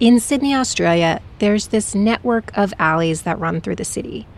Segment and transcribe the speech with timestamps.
[0.00, 4.28] In Sydney, Australia, there's this network of alleys that run through the city.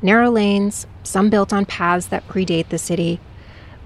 [0.00, 3.18] Narrow lanes, some built on paths that predate the city.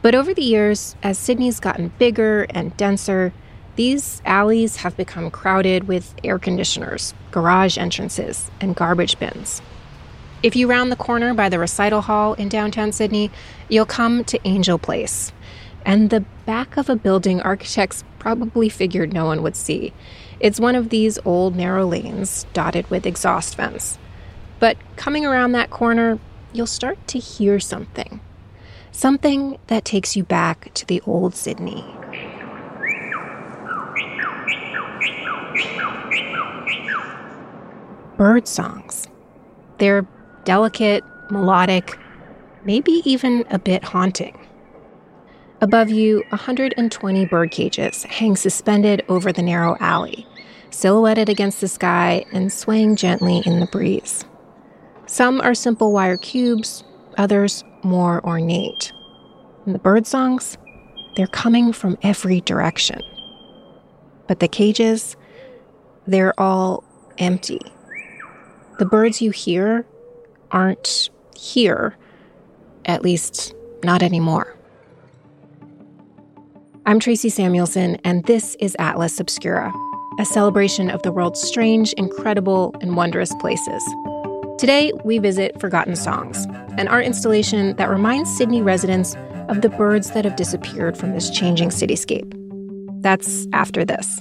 [0.02, 3.32] But over the years, as Sydney's gotten bigger and denser,
[3.76, 9.62] these alleys have become crowded with air conditioners, garage entrances, and garbage bins.
[10.42, 13.30] If you round the corner by the recital hall in downtown Sydney,
[13.70, 15.32] you'll come to Angel Place.
[15.86, 19.94] And the back of a building architects probably figured no one would see.
[20.42, 23.96] It's one of these old narrow lanes dotted with exhaust vents.
[24.58, 26.18] But coming around that corner,
[26.52, 28.20] you'll start to hear something.
[28.90, 31.84] Something that takes you back to the old Sydney.
[38.16, 39.06] Bird songs.
[39.78, 40.04] They're
[40.42, 41.96] delicate, melodic,
[42.64, 44.44] maybe even a bit haunting.
[45.60, 50.26] Above you, 120 bird cages hang suspended over the narrow alley,
[50.72, 54.24] silhouetted against the sky and swaying gently in the breeze.
[55.06, 56.84] Some are simple wire cubes,
[57.18, 58.92] others more ornate.
[59.66, 60.56] And the bird songs,
[61.16, 63.00] they're coming from every direction.
[64.26, 65.16] But the cages,
[66.06, 66.84] they're all
[67.18, 67.60] empty.
[68.78, 69.86] The birds you hear
[70.50, 71.96] aren't here,
[72.84, 74.56] at least not anymore.
[76.84, 79.72] I'm Tracy Samuelson, and this is Atlas Obscura,
[80.18, 83.82] a celebration of the world's strange, incredible, and wondrous places.
[84.58, 86.44] Today, we visit Forgotten Songs,
[86.78, 89.16] an art installation that reminds Sydney residents
[89.48, 92.32] of the birds that have disappeared from this changing cityscape.
[93.02, 94.20] That's after this.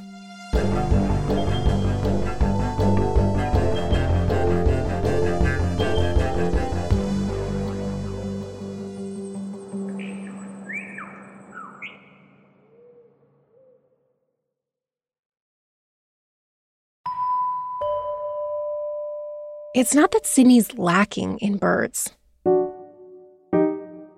[19.82, 22.14] It's not that Sydney's lacking in birds.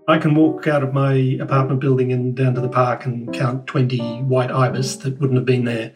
[0.10, 3.66] I can walk out of my apartment building and down to the park and count
[3.68, 5.94] 20 white ibis that wouldn't have been there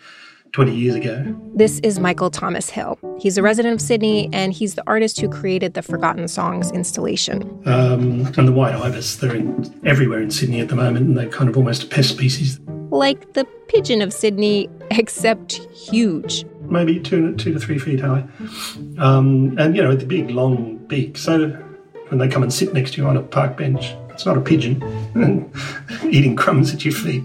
[0.54, 1.38] 20 years ago.
[1.54, 2.98] This is Michael Thomas Hill.
[3.20, 7.42] He's a resident of Sydney and he's the artist who created the Forgotten Songs installation.
[7.66, 11.28] Um, and the white ibis, they're in, everywhere in Sydney at the moment and they're
[11.28, 12.58] kind of almost a pest species.
[12.98, 18.26] Like the pigeon of Sydney, except huge maybe two, two to three feet high.
[18.98, 21.18] Um, and, you know, with the big, long beak.
[21.18, 21.50] So
[22.10, 24.42] when they come and sit next to you on a park bench, it's not a
[24.42, 24.82] pigeon
[26.04, 27.24] eating crumbs at your feet.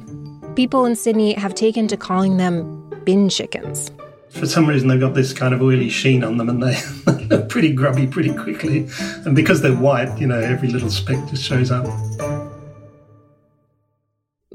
[0.56, 3.91] People in Sydney have taken to calling them bin chickens.
[4.28, 6.81] For some reason, they've got this kind of oily sheen on them and they,
[7.27, 8.88] they're pretty grubby pretty quickly.
[9.27, 11.84] And because they're white, you know, every little speck just shows up.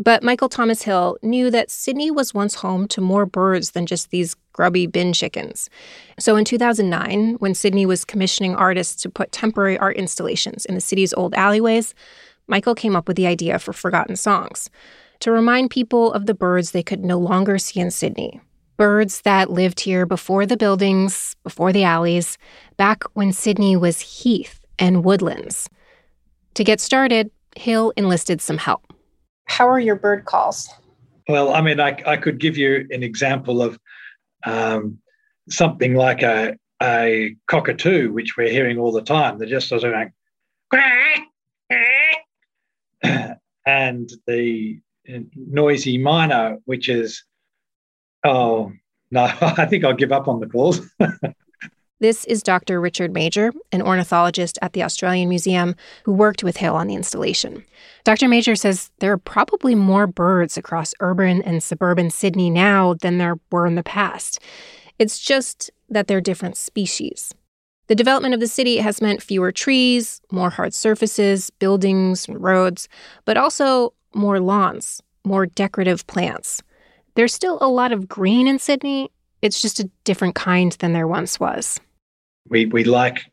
[0.07, 4.09] But Michael Thomas Hill knew that Sydney was once home to more birds than just
[4.09, 5.69] these grubby bin chickens.
[6.17, 10.79] So in 2009, when Sydney was commissioning artists to put temporary art installations in the
[10.79, 11.93] city's old alleyways,
[12.47, 14.69] Michael came up with the idea for Forgotten Songs
[15.19, 18.39] to remind people of the birds they could no longer see in Sydney.
[18.77, 22.37] Birds that lived here before the buildings, before the alleys,
[22.77, 25.67] back when Sydney was heath and woodlands.
[26.53, 28.86] To get started, Hill enlisted some help.
[29.47, 30.69] How are your bird calls?
[31.27, 33.79] Well, I mean, I, I could give you an example of
[34.45, 34.99] um,
[35.49, 39.37] something like a, a cockatoo, which we're hearing all the time.
[39.37, 40.13] They're just sort of like,
[43.65, 44.79] and the
[45.35, 47.23] noisy miner, which is,
[48.23, 48.71] oh,
[49.11, 50.81] no, I think I'll give up on the calls.
[51.99, 52.79] This is Dr.
[52.79, 57.65] Richard Major, an ornithologist at the Australian Museum who worked with Hill on the installation.
[58.03, 58.27] Dr.
[58.27, 63.39] Major says there are probably more birds across urban and suburban Sydney now than there
[63.51, 64.39] were in the past.
[64.99, 67.33] It's just that they're different species.
[67.87, 72.87] The development of the city has meant fewer trees, more hard surfaces, buildings, roads,
[73.25, 76.61] but also more lawns, more decorative plants.
[77.15, 79.09] There's still a lot of green in Sydney,
[79.41, 81.79] it's just a different kind than there once was
[82.49, 83.25] we, we like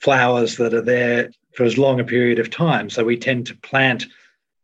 [0.00, 2.90] flowers that are there for as long a period of time.
[2.90, 4.06] So we tend to plant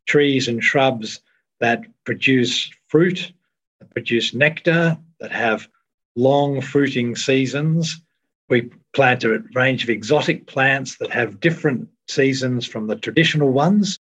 [0.06, 1.20] trees and shrubs
[1.60, 3.32] that produce fruit,
[3.78, 5.68] that produce nectar, that have
[6.16, 8.00] long fruiting seasons.
[8.48, 13.98] We plant a range of exotic plants that have different seasons from the traditional ones.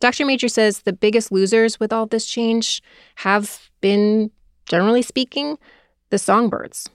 [0.00, 0.26] Dr.
[0.26, 2.82] Major says the biggest losers with all this change
[3.16, 4.30] have been,
[4.66, 5.58] generally speaking,
[6.10, 6.90] the songbirds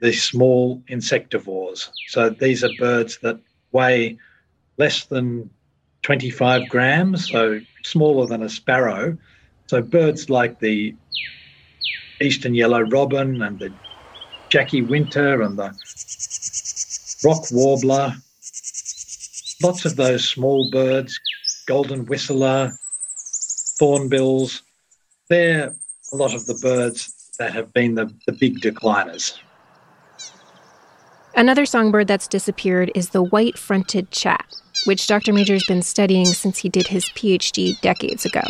[0.00, 1.90] the small insectivores.
[2.08, 3.40] So these are birds that
[3.72, 4.18] weigh
[4.78, 5.50] less than
[6.02, 9.16] 25 grams, so smaller than a sparrow,
[9.66, 10.94] So birds like the
[12.20, 13.72] eastern yellow robin and the
[14.50, 15.74] Jacky Winter and the
[17.24, 18.14] rock warbler,
[19.62, 21.18] lots of those small birds,
[21.66, 22.78] golden whistler,
[23.80, 24.62] thornbills,
[25.28, 25.74] they're
[26.12, 29.36] a lot of the birds that have been the, the big decliners.
[31.36, 34.46] Another songbird that's disappeared is the white fronted chat,
[34.86, 35.34] which Dr.
[35.34, 38.40] Major's been studying since he did his PhD decades ago.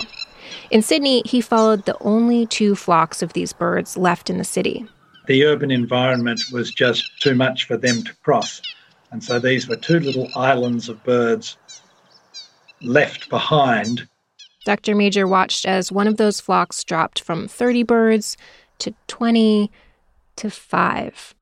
[0.70, 4.86] In Sydney, he followed the only two flocks of these birds left in the city.
[5.26, 8.62] The urban environment was just too much for them to cross.
[9.10, 11.56] And so these were two little islands of birds
[12.82, 14.06] left behind.
[14.64, 14.94] Dr.
[14.94, 18.36] Major watched as one of those flocks dropped from 30 birds
[18.78, 19.72] to 20
[20.36, 21.35] to 5.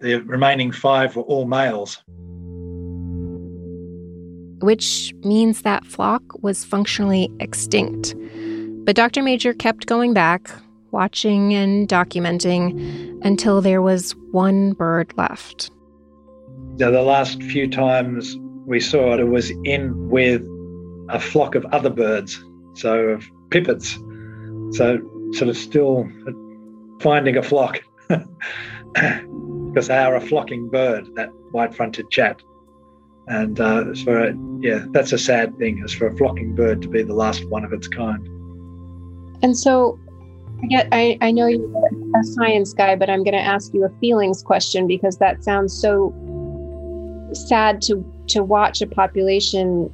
[0.00, 2.02] The remaining five were all males.
[4.64, 8.14] Which means that flock was functionally extinct.
[8.84, 9.22] But Dr.
[9.22, 10.50] Major kept going back,
[10.90, 15.70] watching and documenting until there was one bird left.
[16.78, 20.42] Now, the last few times we saw it, it was in with
[21.10, 22.42] a flock of other birds,
[22.74, 23.98] so of pipits.
[24.72, 24.98] So,
[25.34, 26.08] sort of still
[27.00, 27.80] finding a flock.
[29.72, 32.42] because they are a flocking bird, that white-fronted chat.
[33.28, 35.82] And uh, for yeah, that's a sad thing.
[35.84, 38.26] Is for a flocking bird to be the last one of its kind.
[39.42, 39.98] And so,
[40.62, 41.86] I get, I, I know you're
[42.18, 45.72] a science guy, but I'm going to ask you a feelings question because that sounds
[45.72, 46.12] so
[47.32, 49.92] sad to to watch a population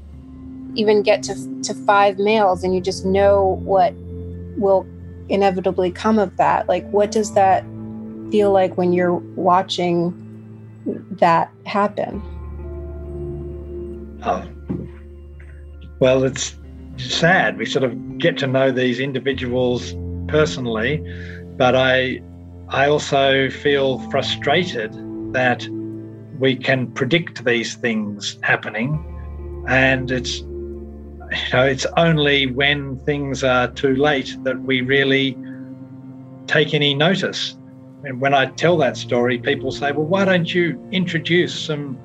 [0.75, 3.93] even get to to five males, and you just know what
[4.57, 4.87] will
[5.29, 6.69] inevitably come of that.
[6.69, 7.65] Like, what does that
[8.31, 10.15] feel like when you're watching
[11.13, 12.23] that happen?
[14.25, 14.45] Oh,
[15.99, 16.57] well, it's
[16.97, 17.59] sad.
[17.59, 19.95] We sort of get to know these individuals
[20.29, 21.03] personally,
[21.57, 22.23] but I,
[22.69, 24.93] I also feel frustrated
[25.33, 25.67] that
[26.39, 29.03] we can predict these things happening,
[29.69, 35.37] and it's you know it's only when things are too late that we really
[36.47, 37.57] take any notice.
[38.07, 41.99] And when I tell that story, people say, well, why don't you introduce some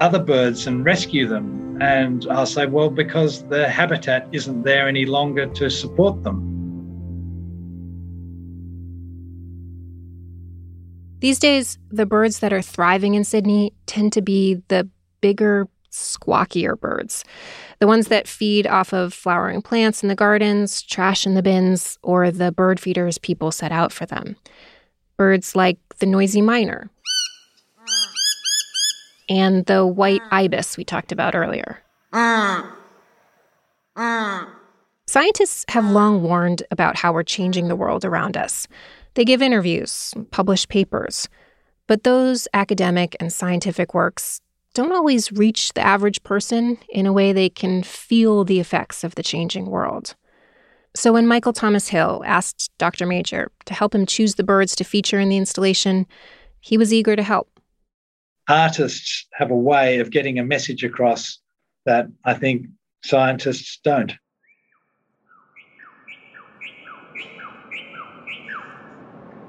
[0.00, 1.76] other birds and rescue them?
[1.82, 6.50] And I'll say, well, because the habitat isn't there any longer to support them.
[11.18, 14.88] These days, the birds that are thriving in Sydney tend to be the
[15.20, 17.22] bigger, squawkier birds.
[17.80, 21.98] The ones that feed off of flowering plants in the gardens, trash in the bins,
[22.02, 24.36] or the bird feeders people set out for them
[25.16, 26.90] birds like the noisy miner
[29.28, 31.80] and the white ibis we talked about earlier.
[35.06, 38.66] Scientists have long warned about how we're changing the world around us.
[39.14, 41.28] They give interviews, publish papers,
[41.86, 44.40] but those academic and scientific works
[44.72, 49.14] don't always reach the average person in a way they can feel the effects of
[49.14, 50.16] the changing world.
[50.96, 53.04] So when Michael Thomas Hill asked Dr.
[53.04, 56.06] Major to help him choose the birds to feature in the installation,
[56.60, 57.48] he was eager to help.
[58.48, 61.38] Artists have a way of getting a message across
[61.84, 62.66] that I think
[63.04, 64.12] scientists don't.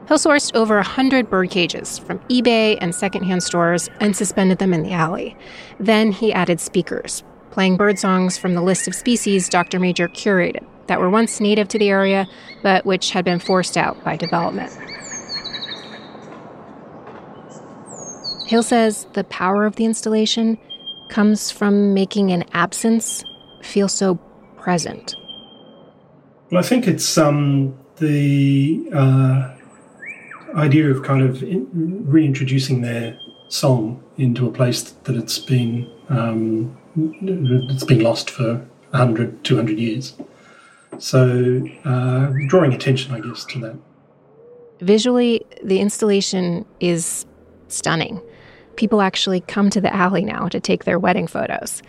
[0.08, 4.84] Hill sourced over 100 bird cages from eBay and secondhand stores and suspended them in
[4.84, 5.38] the alley.
[5.80, 9.80] Then he added speakers, playing bird songs from the list of species Dr.
[9.80, 12.28] Major curated that were once native to the area,
[12.64, 14.72] but which had been forced out by development.
[18.48, 20.58] Hill says the power of the installation
[21.10, 23.24] comes from making an absence
[23.62, 24.16] feel so
[24.58, 25.16] present.
[26.52, 29.56] Well, I think it's um, the uh,
[30.56, 37.84] idea of kind of reintroducing their song into a place that it's been um, it's
[37.84, 38.56] been lost for
[38.92, 40.16] 100, 200 years.
[41.00, 43.76] So, uh, drawing attention, I guess, to that.
[44.82, 47.26] Visually, the installation is
[47.68, 48.22] stunning.
[48.76, 51.82] People actually come to the alley now to take their wedding photos.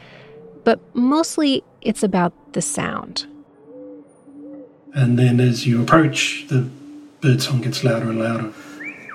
[0.65, 3.27] But mostly, it's about the sound.
[4.95, 6.69] And then as you approach, the
[7.21, 8.53] birdsong gets louder and louder.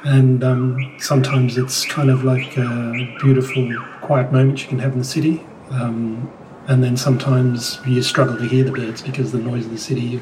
[0.03, 5.00] And um, sometimes it's kind of like a beautiful, quiet moment you can have in
[5.00, 5.43] the city.
[5.69, 6.31] Um,
[6.68, 10.22] and then sometimes you struggle to hear the birds because the noise of the city,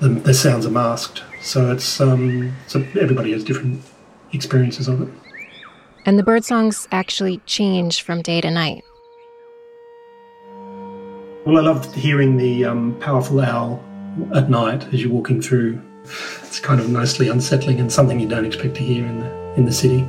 [0.00, 1.22] the, the sounds are masked.
[1.40, 3.82] So it's um, so everybody has different
[4.32, 5.08] experiences of it.
[6.06, 8.84] And the bird songs actually change from day to night.
[11.46, 13.82] Well, I loved hearing the um, powerful owl
[14.34, 15.80] at night as you're walking through.
[16.42, 19.64] It's kind of nicely unsettling and something you don't expect to hear in the in
[19.64, 20.02] the city.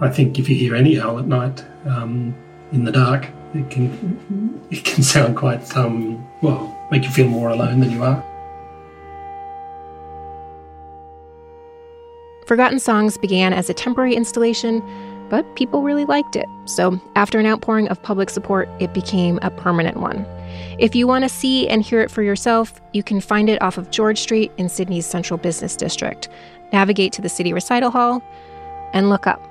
[0.00, 2.34] I think if you hear any owl at night um,
[2.72, 7.50] in the dark, it can it can sound quite um, well make you feel more
[7.50, 8.24] alone than you are.
[12.46, 14.82] Forgotten Songs began as a temporary installation,
[15.28, 16.46] but people really liked it.
[16.64, 20.26] So, after an outpouring of public support, it became a permanent one.
[20.78, 23.78] If you want to see and hear it for yourself, you can find it off
[23.78, 26.28] of George Street in Sydney's Central Business District.
[26.72, 28.20] Navigate to the City Recital Hall
[28.92, 29.49] and look up.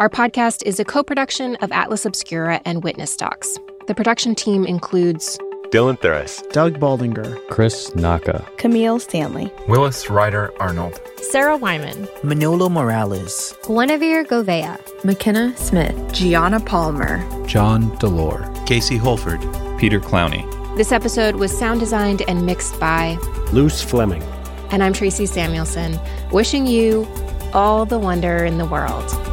[0.00, 3.58] Our podcast is a co production of Atlas Obscura and Witness Docs.
[3.86, 10.98] The production team includes Dylan Thuras, Doug Baldinger, Chris Naka, Camille Stanley, Willis Ryder Arnold,
[11.18, 19.40] Sarah Wyman, Manolo Morales, Guinevere Govea, McKenna Smith, Gianna Palmer, John Delore, Casey Holford,
[19.78, 20.48] Peter Clowney.
[20.78, 23.18] This episode was sound designed and mixed by
[23.52, 24.22] Luce Fleming.
[24.70, 26.00] And I'm Tracy Samuelson,
[26.32, 27.06] wishing you
[27.52, 29.29] all the wonder in the world.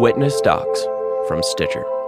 [0.00, 0.86] Witness Docs
[1.28, 1.99] from Stitcher.